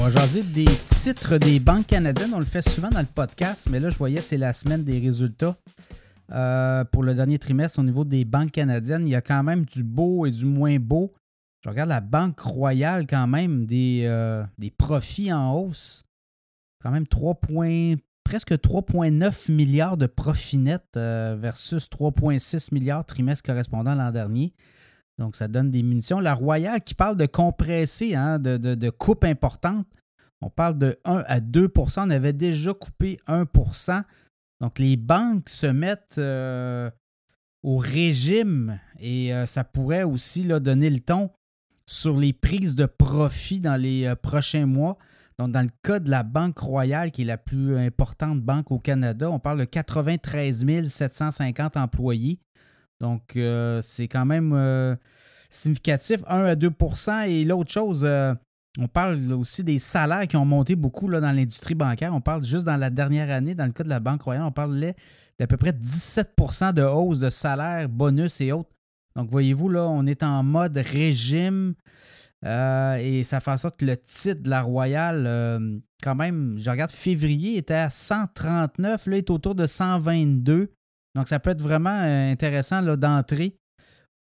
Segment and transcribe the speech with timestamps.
[0.00, 2.32] va jaser des titres des banques canadiennes.
[2.32, 4.98] On le fait souvent dans le podcast, mais là, je voyais, c'est la semaine des
[4.98, 5.56] résultats.
[6.32, 9.66] Euh, pour le dernier trimestre, au niveau des banques canadiennes, il y a quand même
[9.66, 11.12] du beau et du moins beau.
[11.62, 16.04] Je regarde la Banque Royale, quand même, des, euh, des profits en hausse.
[16.82, 17.38] Quand même 3
[18.24, 24.54] presque 3,9 milliards de profits nets euh, versus 3,6 milliards trimestre correspondant l'an dernier.
[25.20, 26.18] Donc, ça donne des munitions.
[26.18, 29.86] La Royale qui parle de compresser, hein, de, de, coupe importante.
[30.40, 34.02] On parle de 1 à 2% On avait déjà coupé 1%
[34.62, 36.90] Donc, les banques se mettent euh,
[37.62, 41.30] au régime et euh, ça pourrait aussi là, donner le ton
[41.84, 44.96] sur les prises de profit dans les euh, prochains mois.
[45.38, 48.78] Donc, dans le cas de la Banque Royale, qui est la plus importante banque au
[48.78, 52.38] Canada, on parle de 93 750 employés.
[53.00, 54.94] Donc, euh, c'est quand même euh,
[55.48, 58.34] significatif, 1 à 2% Et l'autre chose, euh,
[58.78, 62.14] on parle aussi des salaires qui ont monté beaucoup là, dans l'industrie bancaire.
[62.14, 64.52] On parle juste dans la dernière année, dans le cas de la Banque Royale, on
[64.52, 64.94] parlait
[65.38, 68.70] d'à peu près 17% de hausse de salaire, bonus et autres.
[69.16, 71.74] Donc, voyez-vous, là, on est en mode régime.
[72.44, 76.90] et ça fait en sorte que le titre de la Royale, quand même, je regarde
[76.90, 80.70] février, était à 139, là, il est autour de 122.
[81.14, 83.56] Donc, ça peut être vraiment euh, intéressant d'entrer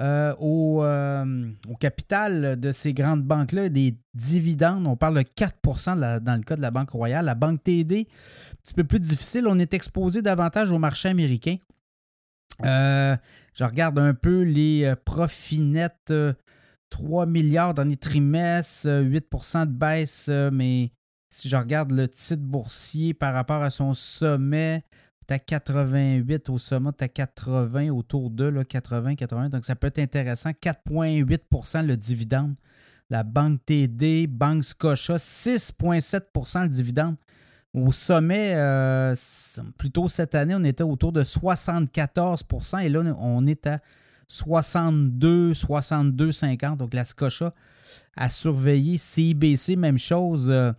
[0.00, 4.86] euh, au, euh, au, capital de ces grandes banques-là, des dividendes.
[4.86, 7.24] On parle de 4% dans le cas de la Banque Royale.
[7.24, 9.48] La Banque TD, un petit peu plus difficile.
[9.48, 11.56] On est exposé davantage au marché américain.
[12.62, 16.12] je regarde un peu les profits nets.
[16.90, 20.90] 3 milliards dans les trimestres, 8% de baisse, mais
[21.28, 24.82] si je regarde le titre boursier par rapport à son sommet,
[25.32, 29.48] à 88% au sommet, tu 80 autour de 80, 80.
[29.50, 30.50] Donc, ça peut être intéressant.
[30.50, 32.54] 4,8% le dividende.
[33.10, 37.16] La Banque TD, Banque Scotia, 6,7% le dividende.
[37.74, 39.14] Au sommet, euh,
[39.76, 43.80] plutôt cette année, on était autour de 74% et là, on est à
[44.26, 46.76] 62, 62,50.
[46.76, 47.54] Donc, la Scotia
[48.16, 48.98] a surveillé.
[48.98, 50.48] CIBC, même chose.
[50.50, 50.72] Euh,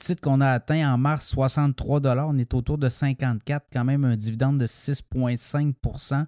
[0.00, 4.16] titre qu'on a atteint en mars, 63 On est autour de 54 quand même un
[4.16, 6.26] dividende de 6,5%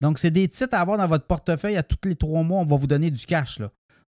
[0.00, 1.76] Donc, c'est des titres à avoir dans votre portefeuille.
[1.76, 3.60] À tous les trois mois, on va vous donner du cash.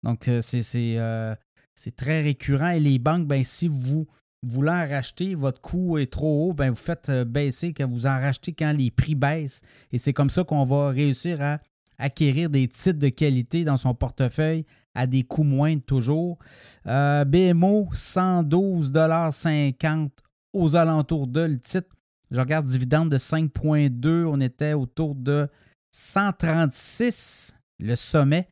[0.03, 0.41] Donc, euh,
[0.75, 1.35] euh,
[1.75, 2.69] c'est très récurrent.
[2.69, 4.07] Et les banques, ben, si vous
[4.43, 8.05] voulez en racheter, votre coût est trop haut, ben, vous faites euh, baisser, quand vous
[8.05, 9.61] en rachetez quand les prix baissent.
[9.91, 11.59] Et c'est comme ça qu'on va réussir à
[11.99, 14.65] acquérir des titres de qualité dans son portefeuille
[14.95, 16.39] à des coûts moindres toujours.
[16.87, 20.09] Euh, BMO, 112,50
[20.53, 21.95] aux alentours de le titre.
[22.31, 24.25] Je regarde dividende de 5,2.
[24.25, 25.47] On était autour de
[25.91, 28.49] 136, le sommet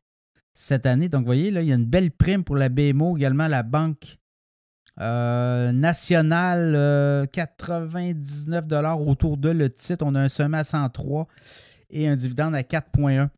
[0.54, 1.08] cette année.
[1.08, 3.62] Donc, vous voyez, là, il y a une belle prime pour la BMO, également la
[3.62, 4.18] Banque
[5.00, 10.04] euh, nationale, 99 euh, autour de le titre.
[10.06, 11.28] On a un sommet à 103
[11.90, 13.28] et un dividende à 4,1.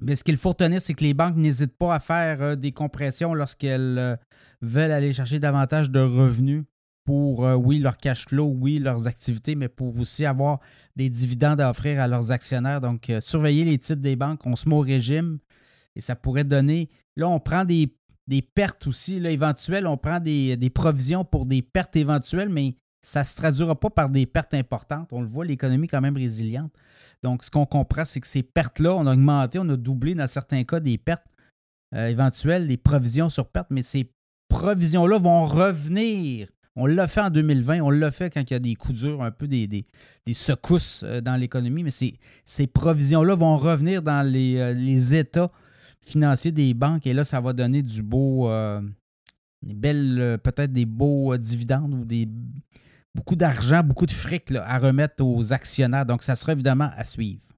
[0.00, 2.72] Mais ce qu'il faut retenir, c'est que les banques n'hésitent pas à faire euh, des
[2.72, 4.16] compressions lorsqu'elles euh,
[4.60, 6.64] veulent aller chercher davantage de revenus
[7.04, 10.60] pour, euh, oui, leur cash flow, oui, leurs activités, mais pour aussi avoir
[10.96, 12.80] des dividendes à offrir à leurs actionnaires.
[12.80, 15.38] Donc, surveiller les titres des banques, on se met au régime
[15.96, 16.88] et ça pourrait donner.
[17.16, 17.92] Là, on prend des,
[18.54, 23.24] pertes aussi, là, éventuelles, on prend des, provisions pour des pertes éventuelles, mais ça ne
[23.24, 25.08] se traduira pas par des pertes importantes.
[25.12, 26.72] On le voit, l'économie est quand même résiliente.
[27.22, 30.26] Donc, ce qu'on comprend, c'est que ces pertes-là, on a augmenté, on a doublé dans
[30.26, 31.26] certains cas des pertes
[31.94, 34.10] euh, éventuelles, des provisions sur pertes, mais ces
[34.48, 36.48] provisions-là vont revenir.
[36.76, 39.22] On l'a fait en 2020, on l'a fait quand il y a des coups durs,
[39.22, 39.84] un peu des, des,
[40.32, 45.52] secousses euh, dans l'économie, mais ces, ces provisions-là vont revenir dans les, euh, états
[46.00, 48.50] financiers des banques et là, ça va donner du beau,
[49.62, 52.28] des belles, peut-être des beaux dividendes ou des
[53.14, 56.06] beaucoup d'argent, beaucoup de fric à remettre aux actionnaires.
[56.06, 57.53] Donc, ça sera évidemment à suivre.